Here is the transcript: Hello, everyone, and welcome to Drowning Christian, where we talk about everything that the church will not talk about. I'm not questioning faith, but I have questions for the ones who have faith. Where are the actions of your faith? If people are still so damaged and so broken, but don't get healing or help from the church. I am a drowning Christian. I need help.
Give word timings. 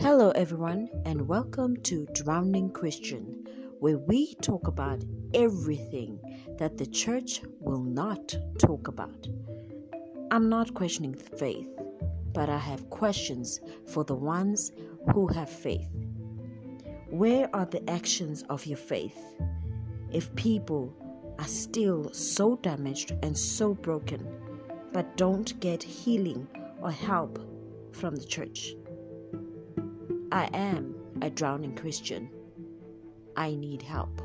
Hello, 0.00 0.30
everyone, 0.30 0.88
and 1.06 1.26
welcome 1.26 1.76
to 1.78 2.06
Drowning 2.14 2.70
Christian, 2.70 3.44
where 3.80 3.98
we 3.98 4.36
talk 4.36 4.68
about 4.68 5.02
everything 5.34 6.20
that 6.56 6.78
the 6.78 6.86
church 6.86 7.40
will 7.58 7.82
not 7.82 8.32
talk 8.60 8.86
about. 8.86 9.26
I'm 10.30 10.48
not 10.48 10.72
questioning 10.72 11.14
faith, 11.14 11.68
but 12.32 12.48
I 12.48 12.58
have 12.58 12.88
questions 12.90 13.60
for 13.88 14.04
the 14.04 14.14
ones 14.14 14.70
who 15.12 15.26
have 15.26 15.50
faith. 15.50 15.90
Where 17.10 17.50
are 17.52 17.66
the 17.66 17.90
actions 17.90 18.44
of 18.48 18.66
your 18.66 18.78
faith? 18.78 19.18
If 20.12 20.32
people 20.36 20.94
are 21.40 21.48
still 21.48 22.12
so 22.12 22.54
damaged 22.62 23.16
and 23.24 23.36
so 23.36 23.74
broken, 23.74 24.24
but 24.92 25.16
don't 25.16 25.58
get 25.58 25.82
healing 25.82 26.46
or 26.80 26.92
help 26.92 27.40
from 27.90 28.14
the 28.14 28.24
church. 28.24 28.76
I 30.38 30.48
am 30.54 30.94
a 31.20 31.30
drowning 31.30 31.74
Christian. 31.74 32.30
I 33.36 33.56
need 33.56 33.82
help. 33.82 34.22